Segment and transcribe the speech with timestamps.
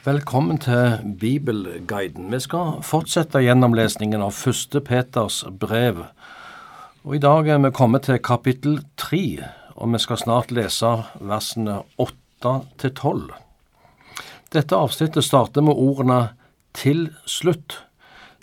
[0.00, 2.32] Velkommen til Bibelguiden.
[2.32, 6.00] Vi skal fortsette gjennomlesningen av første Peters brev.
[7.04, 9.44] Og I dag er vi kommet til kapittel tre,
[9.76, 13.36] og vi skal snart lese versene åtte til tolv.
[14.56, 16.30] Dette avsnittet starter med ordene
[16.72, 17.84] 'til slutt'.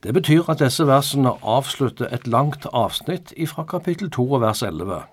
[0.03, 5.03] Det betyr at disse versene avslutter et langt avsnitt fra kapittel to og vers elleve.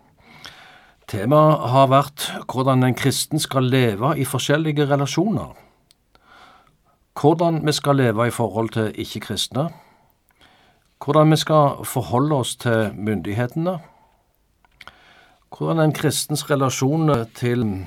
[1.08, 5.65] Temaet har vært hvordan en kristen skal leve i forskjellige relasjoner
[7.20, 9.68] hvordan vi skal leve i forhold til ikke-kristne,
[11.04, 13.78] hvordan vi skal forholde oss til myndighetene,
[15.56, 17.86] hvordan en kristens relasjon til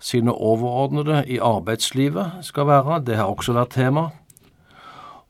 [0.00, 4.08] sine overordnede i arbeidslivet skal være, det har også vært tema.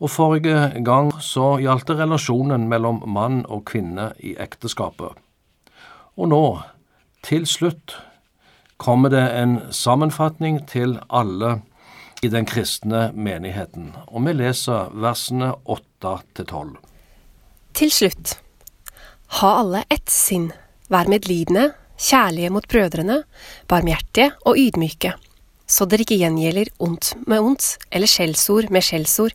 [0.01, 5.17] Og forrige gang så gjaldt det relasjonen mellom mann og kvinne i ekteskapet.
[6.17, 6.43] Og nå,
[7.25, 7.97] til slutt,
[8.77, 11.61] kommer det en sammenfatning til alle
[12.27, 16.77] i den kristne menigheten, og vi leser versene åtte til tolv.
[17.77, 18.37] Til slutt,
[19.41, 20.51] ha alle ett sinn,
[20.91, 23.23] vær medlidende, kjærlige mot brødrene,
[23.71, 25.15] barmhjertige og ydmyke,
[25.67, 29.35] så dere ikke gjengjelder ondt med ondt eller skjellsord med skjellsord,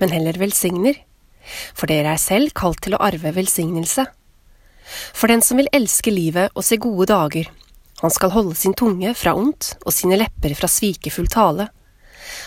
[0.00, 0.98] men heller velsigner,
[1.74, 4.04] for dere er selv kalt til å arve velsignelse.
[5.16, 7.48] For den som vil elske livet og se gode dager,
[8.02, 11.68] han skal holde sin tunge fra ondt og sine lepper fra svikefull tale.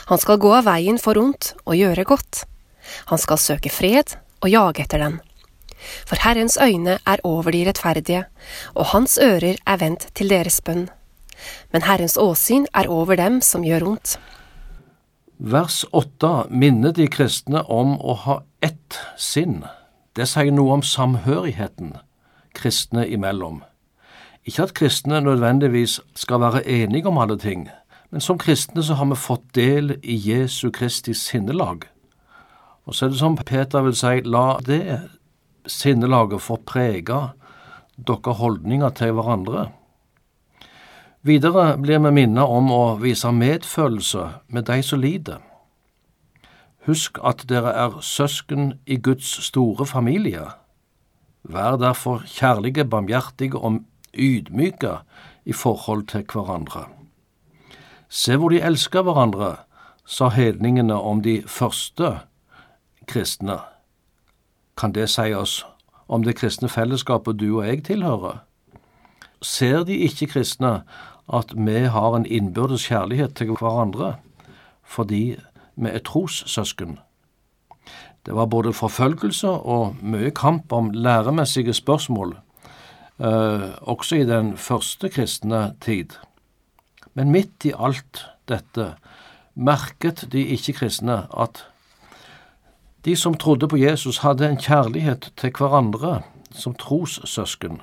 [0.10, 2.44] Han skal gå av veien for ondt og gjøre godt.
[3.12, 5.20] Han skal søke fred og jage etter den.
[6.08, 8.24] For Herrens øyne er over de rettferdige,
[8.74, 10.88] og hans ører er vendt til deres bønn.
[11.74, 14.18] Men Herrens åsyn er over dem som gjør ondt.
[15.38, 19.66] Vers åtte minner de kristne om å ha ett sinn.
[20.16, 21.98] Det sier noe om samhørigheten
[22.56, 23.62] kristne imellom.
[24.46, 27.68] Ikke at kristne nødvendigvis skal være enige om alle ting,
[28.16, 31.82] men som kristne så har vi fått del i Jesu Kristi sinnelag.
[32.88, 35.02] Og så er det som Peter vil si, la det
[35.68, 37.18] sinnelaget få prege
[37.98, 39.66] deres holdninger til hverandre.
[41.28, 45.44] Videre blir vi minnet om å vise medfølelse med de som lider.
[46.88, 50.54] Husk at dere er søsken i Guds store familie.
[51.44, 53.84] Vær derfor kjærlige, barmhjertige og
[54.16, 55.02] ydmyke
[55.44, 56.88] i forhold til hverandre.
[58.10, 59.56] Se hvor de elsker hverandre,
[60.06, 62.20] sa hedningene om de første
[63.08, 63.58] kristne.
[64.78, 65.64] Kan det si oss
[66.08, 68.44] om det kristne fellesskapet du og jeg tilhører?
[69.42, 70.82] Ser de ikke-kristne
[71.34, 74.16] at vi har en innbyrdes kjærlighet til hverandre
[74.86, 75.40] fordi
[75.76, 77.00] vi er trossøsken?
[78.26, 82.38] Det var både forfølgelse og mye kamp om læremessige spørsmål,
[83.20, 86.18] eh, også i den første kristne tid.
[87.16, 88.94] Men midt i alt dette
[89.56, 91.64] merket de ikke-kristne at
[93.06, 97.78] de som trodde på Jesus, hadde en kjærlighet til hverandre som trossøsken.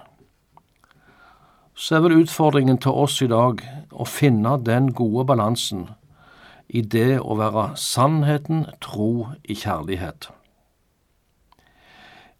[1.74, 3.62] Så er vel utfordringen til oss i dag
[3.94, 5.86] å finne den gode balansen
[6.68, 10.28] i det å være sannheten tro i kjærlighet.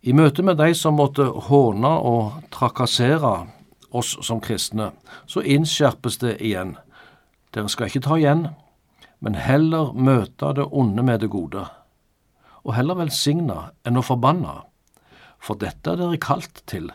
[0.02, 3.46] I møte med de som måtte håne og trakassere
[3.92, 4.90] oss som kristne,
[5.26, 6.76] så innskjerpes det igjen.
[7.54, 8.46] Dere skal ikke ta igjen,
[9.20, 11.66] men heller møte det onde med det gode,
[12.62, 14.62] og heller velsigne enn å forbanne,
[15.42, 16.90] for dette er dere kalt til.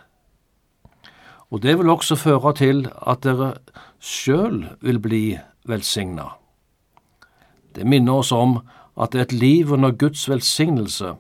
[1.52, 3.54] Og det vil også føre til at dere
[4.04, 5.22] sjøl vil bli
[5.68, 6.34] velsigna.
[7.76, 8.60] Det minner oss om
[8.98, 11.14] at et liv under Guds velsignelse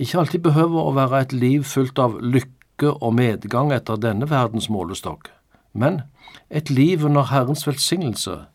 [0.00, 4.28] ikke alltid behøver å være et liv fullt av lykke lykke og medgang etter denne
[4.28, 5.30] verdens målestokk,
[5.72, 6.02] men
[6.50, 8.46] et liv under Herrens velsignelse.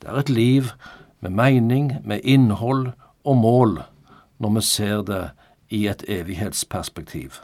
[0.00, 0.64] Det er et liv
[1.20, 2.92] med mening, med innhold
[3.24, 3.82] og mål,
[4.38, 5.30] når vi ser det
[5.70, 7.40] i et evighetsperspektiv.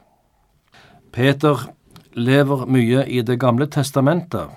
[1.13, 1.69] Peter
[2.15, 4.51] lever mye i Det gamle testamentet,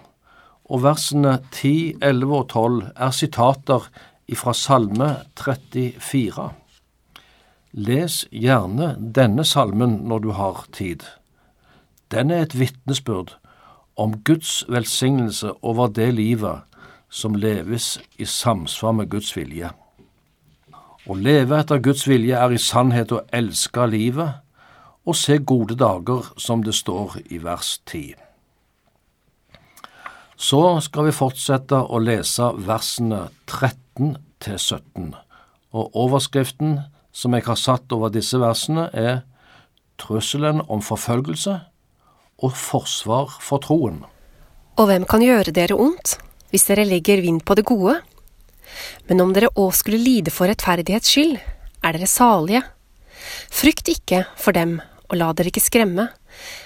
[0.65, 3.89] og versene 10, 11 og 12 er sitater
[4.35, 6.51] fra Salme 34.
[7.73, 11.03] Les gjerne denne salmen når du har tid.
[12.13, 13.31] Den er et vitnesbyrd
[13.97, 16.61] om Guds velsignelse over det livet
[17.09, 19.71] som leves i samsvar med Guds vilje.
[21.09, 24.43] Å leve etter Guds vilje er i sannhet å elske livet
[25.09, 28.13] og se gode dager, som det står i vers 10.
[30.37, 35.11] Så skal vi fortsette å lese versene 13 til 17,
[35.73, 36.79] og overskriften
[37.11, 39.23] som jeg har satt over disse versene, er
[39.97, 41.59] Trusselen om forfølgelse
[42.41, 44.01] og forsvar for troen.
[44.79, 46.17] Og hvem kan gjøre dere ondt,
[46.49, 47.99] hvis dere legger vind på det gode?
[49.09, 51.37] Men om dere òg skulle lide for rettferdighets skyld,
[51.83, 52.63] er dere salige.
[53.53, 54.79] Frykt ikke for dem,
[55.11, 56.07] og la dere ikke skremme,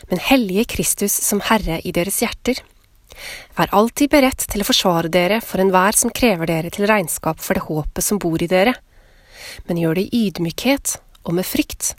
[0.09, 2.61] men hellige Kristus som Herre i deres hjerter.
[3.57, 7.57] Vær alltid beredt til å forsvare dere for enhver som krever dere til regnskap for
[7.57, 8.77] det håpet som bor i dere.
[9.67, 10.97] Men gjør det i ydmykhet
[11.27, 11.95] og med frykt,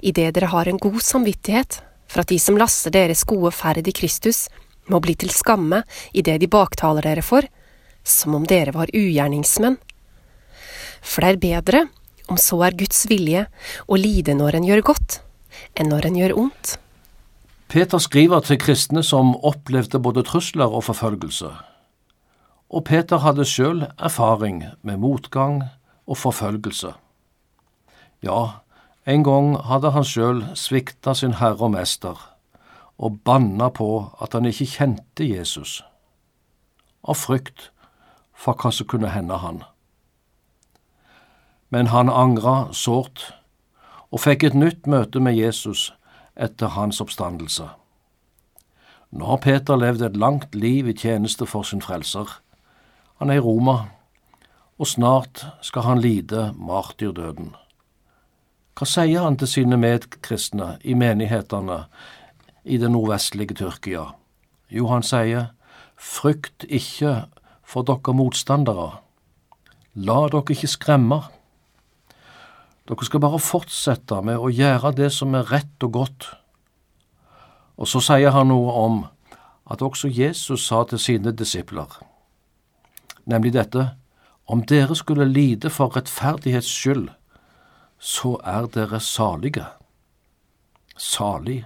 [0.00, 1.82] idet dere har en god samvittighet
[2.12, 4.44] for at de som laster deres gode ferd i Kristus,
[4.92, 5.82] må bli til skamme
[6.12, 7.46] i det de baktaler dere for,
[8.04, 9.78] som om dere var ugjerningsmenn.
[11.00, 11.82] For det er bedre,
[12.28, 13.46] om så er Guds vilje,
[13.88, 15.20] å lide når en gjør godt,
[15.78, 16.76] enn når en gjør ondt.
[17.72, 21.48] Peter skriver til kristne som opplevde både trusler og forfølgelse.
[22.72, 25.62] Og Peter hadde sjøl erfaring med motgang
[26.04, 26.92] og forfølgelse.
[28.22, 28.61] Ja,
[29.06, 32.18] en gang hadde han sjøl svikta sin herre og mester,
[33.02, 33.88] og banna på
[34.22, 35.80] at han ikke kjente Jesus,
[37.02, 37.70] av frykt
[38.32, 39.62] for hva som kunne hende han.
[41.70, 43.32] Men han angra sårt,
[44.12, 45.90] og fikk et nytt møte med Jesus
[46.36, 47.66] etter hans oppstandelse.
[49.12, 52.28] Nå har Peter levd et langt liv i tjeneste for sin frelser.
[53.18, 53.88] Han er i Roma,
[54.78, 57.52] og snart skal han lide martyrdøden.
[58.82, 61.84] Hva sier han til sine medkristne i menighetene
[62.66, 64.08] i det nordvestlige Tyrkia?
[64.74, 65.52] Jo, han sier,
[65.94, 67.12] frykt ikke
[67.62, 68.88] for dere motstandere.
[69.94, 71.20] La dere ikke skremme.
[72.90, 76.28] Dere skal bare fortsette med å gjøre det som er rett og godt.
[77.78, 79.00] Og så sier han noe om
[79.70, 81.86] at også Jesus sa til sine disipler,
[83.30, 83.92] nemlig dette,
[84.50, 87.12] om dere skulle lide for rettferdighets skyld,
[88.02, 89.64] så er dere salige.
[90.98, 91.62] Salig,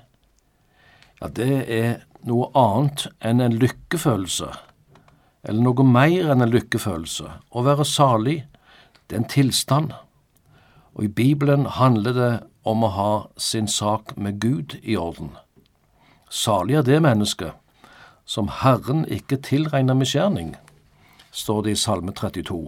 [1.21, 1.95] ja, det er
[2.29, 4.51] noe annet enn en lykkefølelse,
[5.49, 7.31] eller noe mer enn en lykkefølelse.
[7.57, 8.43] Å være salig,
[9.07, 9.97] det er en tilstand.
[10.93, 12.33] Og i Bibelen handler det
[12.69, 15.33] om å ha sin sak med Gud i orden.
[16.29, 17.57] Salig er det mennesket
[18.27, 20.57] som Herren ikke tilregner misgjerning,
[21.31, 22.59] står det i Salme 32.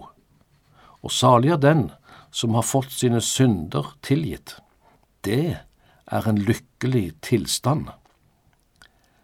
[1.03, 1.89] Og salig er den
[2.31, 4.55] som har fått sine synder tilgitt.
[5.25, 5.57] Det
[6.11, 7.89] er en lykkelig tilstand.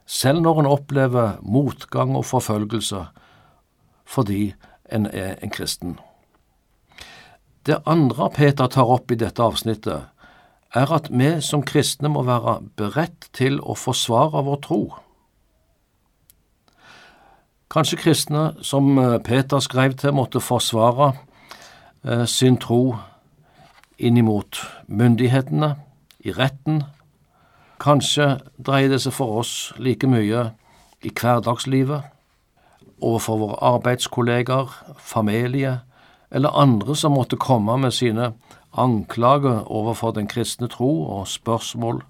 [0.05, 3.07] Selv når en opplever motgang og forfølgelse
[4.05, 4.53] fordi
[4.93, 5.95] en er en kristen.
[7.65, 10.03] Det andre Peter tar opp i dette avsnittet,
[10.75, 14.81] er at vi som kristne må være beredt til å forsvare vår tro.
[17.71, 18.93] Kanskje kristne, som
[19.25, 21.15] Peter skrev til, måtte forsvare
[22.29, 22.95] sin tro
[23.97, 25.75] innimot myndighetene,
[26.25, 26.83] i retten.
[27.79, 30.49] Kanskje dreier det seg for oss like mye
[31.05, 32.07] i hverdagslivet,
[33.01, 35.79] overfor våre arbeidskolleger, familie,
[36.31, 38.31] eller andre som måtte komme med sine
[38.75, 42.01] anklager overfor den kristne tro og spørsmål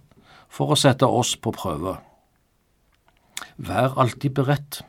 [0.50, 1.98] for å sette oss på prøve.
[3.58, 4.82] Vær alltid beredt,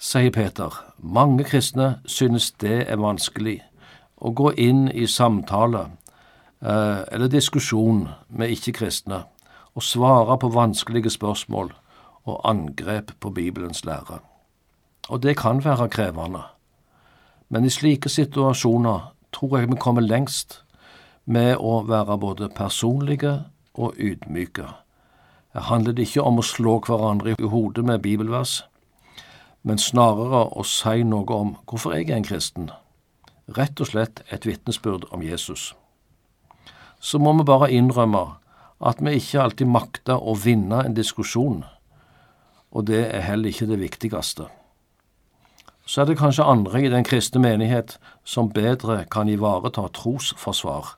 [0.00, 0.72] sier Peter.
[0.98, 3.60] Mange kristne synes det er vanskelig
[4.24, 5.84] å gå inn i samtale
[6.64, 9.24] eh, eller diskusjon med ikke-kristne
[9.74, 11.72] og svare på vanskelige spørsmål
[12.24, 14.22] og angrep på Bibelens lære.
[15.08, 16.42] Og det kan være krevende.
[17.48, 20.62] Men i slike situasjoner tror jeg vi kommer lengst
[21.24, 23.34] med å være både personlige
[23.74, 24.68] og ydmyke.
[25.54, 28.62] Her handler det ikke om å slå hverandre i hodet med bibelvers,
[29.62, 32.70] men snarere å si noe om hvorfor jeg er en kristen.
[33.48, 35.74] Rett og slett et vitnesbyrd om Jesus.
[37.00, 38.24] Så må vi bare innrømme
[38.80, 41.64] at vi ikke alltid makter å vinne en diskusjon,
[42.72, 44.48] og det er heller ikke det viktigste
[45.86, 50.94] så er det kanskje andre i den kristne menighet som bedre kan ivareta trosforsvar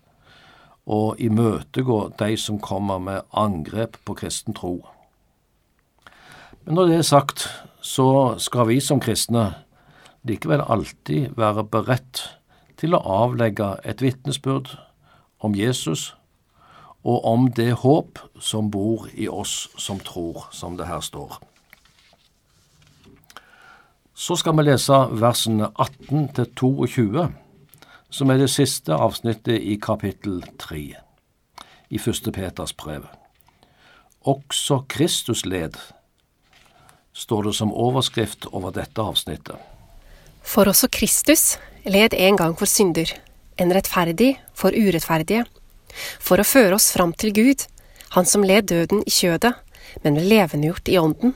[0.86, 4.86] og imøtegå de som kommer med angrep på kristen tro.
[6.64, 7.48] Men når det er sagt,
[7.80, 9.54] så skal vi som kristne
[10.26, 12.22] likevel alltid være beredt
[12.80, 14.74] til å avlegge et vitnesbyrd
[15.44, 16.14] om Jesus
[17.06, 21.38] og om det håp som bor i oss som tror, som det her står.
[24.14, 27.26] Så skal vi lese versene 18 til 22,
[28.10, 30.82] som er det siste avsnittet i kapittel 3
[31.90, 33.06] i første Peters brev.
[34.26, 35.78] Også Kristus led,
[37.12, 39.75] står det som overskrift over dette avsnittet.
[40.46, 43.10] For også Kristus led en gang for synder,
[43.58, 45.44] en rettferdig for urettferdige,
[46.20, 47.64] for å føre oss fram til Gud,
[48.14, 49.52] han som led døden i kjødet,
[50.04, 51.34] men ble levendegjort i ånden.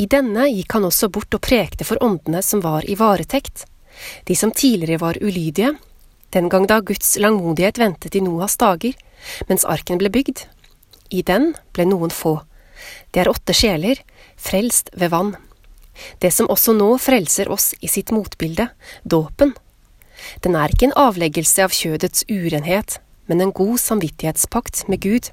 [0.00, 3.66] I denne gikk han også bort og prekte for åndene som var i varetekt,
[4.24, 5.74] De som tidligere var ulydige,
[6.32, 8.94] den gang da Guds langmodighet ventet i Noas dager,
[9.48, 10.46] mens arken ble bygd.
[11.10, 12.38] I den ble noen få.
[13.12, 14.00] Det er åtte sjeler,
[14.38, 15.34] frelst ved vann.
[16.22, 18.68] Det som også nå frelser oss i sitt motbilde,
[19.04, 19.54] dåpen.
[20.44, 25.30] Den er ikke en avleggelse av kjødets urenhet, men en god samvittighetspakt med Gud.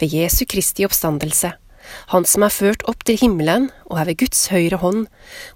[0.00, 1.52] Ved Jesu Kristi oppstandelse,
[2.10, 5.06] Han som er ført opp til himmelen og er ved Guds høyre hånd,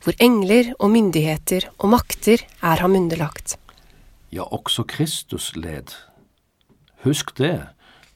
[0.03, 3.57] hvor engler og myndigheter og makter er ham underlagt.
[4.31, 5.91] Ja, også Kristus led.
[7.03, 7.67] Husk det,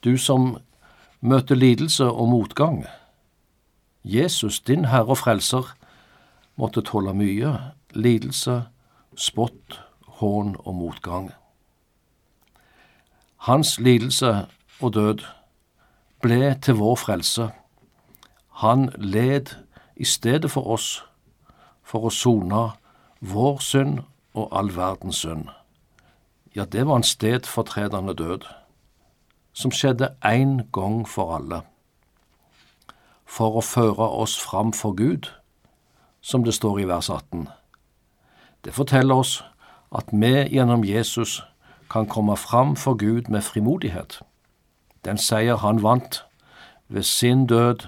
[0.03, 0.57] du som
[1.19, 2.85] møter lidelse og motgang.
[4.03, 5.73] Jesus, din Herre og Frelser,
[6.55, 7.51] måtte tåle mye
[7.95, 8.65] lidelse,
[9.15, 9.79] spott,
[10.19, 11.31] hån og motgang.
[13.37, 14.47] Hans lidelse
[14.81, 15.25] og død
[16.21, 17.49] ble til vår frelse.
[18.63, 19.53] Han led
[19.95, 21.03] i stedet for oss,
[21.83, 22.63] for å sone
[23.21, 23.99] vår synd
[24.33, 25.49] og all verdens synd.
[26.55, 28.47] Ja, det var en stedfortredende død,
[29.53, 31.61] som skjedde én gang for alle,
[33.25, 35.29] for å føre oss fram for Gud,
[36.25, 37.47] som det står i vers 18.
[38.65, 39.43] Det forteller oss
[39.93, 41.43] at vi gjennom Jesus
[41.89, 44.21] kan komme fram for Gud med frimodighet.
[45.05, 46.23] Den seier han vant
[46.89, 47.85] ved sin død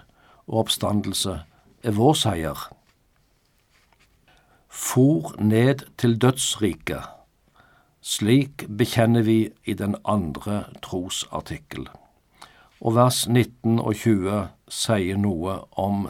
[0.47, 1.39] og oppstandelse,
[1.83, 2.67] er vår seier.
[4.69, 7.01] For ned til dødsriket.
[8.01, 11.89] Slik bekjenner vi i den andre trosartikkel.
[12.81, 16.07] Og vers 19 og 20 sier noe om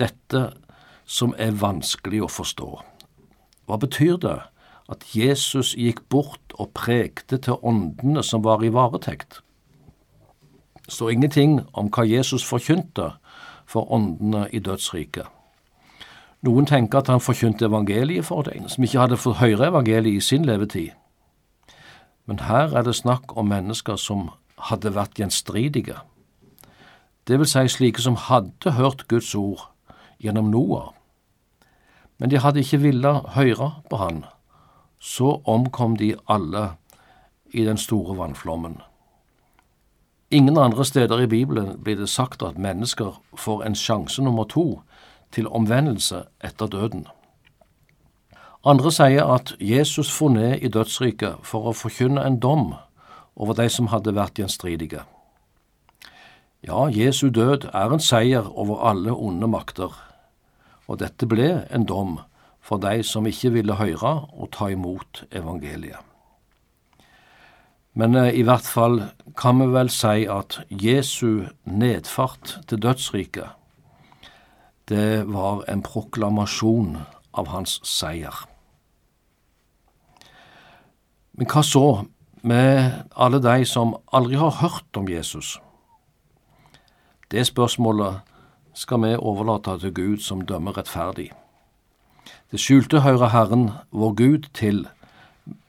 [0.00, 0.48] dette
[1.04, 2.70] som er vanskelig å forstå.
[3.68, 4.38] Hva betyr det
[4.92, 9.40] at Jesus gikk bort og prekte til åndene som var i varetekt?
[10.84, 13.14] Det står ingenting om hva Jesus forkynte
[13.66, 15.26] for åndene i dødsriket.
[16.44, 20.24] Noen tenker at han forkynte evangeliet for dem som ikke hadde fått høre evangeliet i
[20.24, 20.92] sin levetid.
[22.28, 24.28] Men her er det snakk om mennesker som
[24.68, 25.96] hadde vært gjenstridige.
[27.24, 29.70] Det vil si slike som hadde hørt Guds ord
[30.24, 30.92] gjennom Noah.
[32.18, 34.24] Men de hadde ikke villet høre på han.
[34.98, 36.70] Så omkom de alle
[37.52, 38.80] i den store vannflommen.
[40.30, 44.80] Ingen andre steder i Bibelen blir det sagt at mennesker får en sjanse nummer to
[45.32, 47.06] til omvendelse etter døden.
[48.64, 52.72] Andre sier at Jesus for ned i dødsriket for å forkynne en dom
[53.36, 55.04] over de som hadde vært gjenstridige.
[56.64, 59.92] Ja, Jesu død er en seier over alle onde makter,
[60.88, 62.18] og dette ble en dom
[62.64, 66.00] for de som ikke ville høre og ta imot evangeliet.
[67.94, 69.02] Men eh, i hvert fall
[69.38, 73.52] kan vi vel si at Jesu nedfart til dødsriket,
[74.88, 76.98] det var en proklamasjon
[77.32, 78.34] av hans seier.
[81.34, 82.04] Men hva så
[82.44, 85.56] med alle de som aldri har hørt om Jesus?
[87.30, 88.20] Det spørsmålet
[88.74, 91.30] skal vi overlate til Gud som dømmer rettferdig.
[92.50, 94.86] Det skjulte hører Herren, vår Gud, til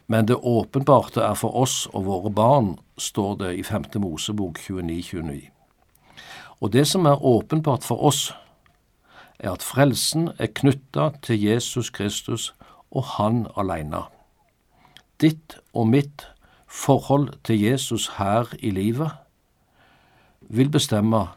[0.08, 3.86] men det åpenbarte er for oss og våre barn, står det i 5.
[4.04, 5.50] Mosebok 29-29.
[6.62, 8.30] Og det som er åpenbart for oss,
[9.40, 12.54] er at frelsen er knytta til Jesus Kristus
[12.92, 14.06] og Han aleine.
[15.22, 16.28] Ditt og mitt
[16.68, 19.12] forhold til Jesus her i livet
[20.40, 21.28] vil bestemme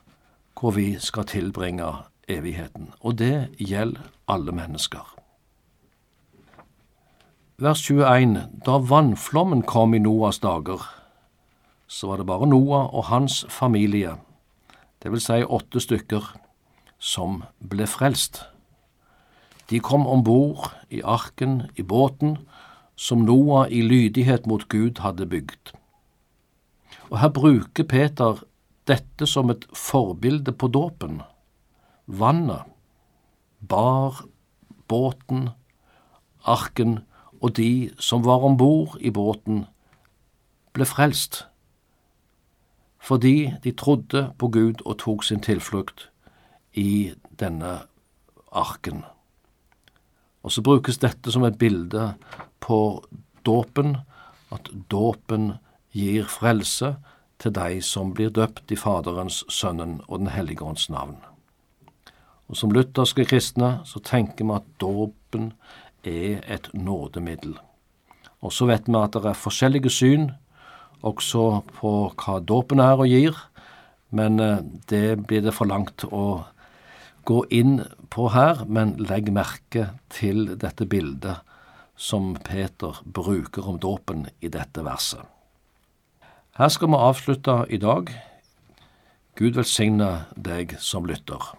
[0.61, 1.87] hvor vi skal tilbringe
[2.29, 5.15] evigheten, og det gjelder alle mennesker.
[7.59, 8.43] Vers 21.
[8.67, 10.83] Da vannflommen kom i Noas dager,
[11.87, 14.17] så var det bare Noah og hans familie,
[15.03, 16.35] det vil si åtte stykker,
[16.99, 18.43] som ble frelst.
[19.71, 22.39] De kom om bord i arken, i båten,
[22.97, 25.73] som Noah i lydighet mot Gud hadde bygd.
[27.11, 28.43] Og her bruker Peter
[28.89, 31.21] dette som et forbilde på dåpen.
[32.07, 32.65] Vannet
[33.61, 34.25] bar
[34.89, 35.51] båten,
[36.45, 37.01] arken,
[37.41, 39.67] og de som var om bord i båten,
[40.75, 41.45] ble frelst,
[42.99, 46.09] fordi de trodde på Gud og tok sin tilflukt
[46.75, 47.79] i denne
[48.53, 49.05] arken.
[50.43, 52.13] Og så brukes dette som et bilde
[52.65, 52.81] på
[53.47, 53.97] dåpen,
[54.53, 55.53] at dåpen
[55.95, 56.97] gir frelse
[57.39, 61.17] til deg som blir døpt i Faderens, Sønnen og Den hellige ånds navn.
[62.49, 65.53] Og Som lutherske kristne så tenker vi at dåpen
[66.05, 67.59] er et nådemiddel.
[68.41, 70.31] Og så vet vi at det er forskjellige syn
[71.03, 73.37] også på hva dåpen er og gir,
[74.11, 76.47] men eh, det blir det for langt å
[77.29, 78.65] gå inn på her.
[78.67, 81.45] Men legg merke til dette bildet
[81.99, 85.38] som Peter bruker om dåpen i dette verset.
[86.59, 88.09] Her skal vi avslutte i dag.
[89.39, 91.53] Gud velsigne deg som lytter.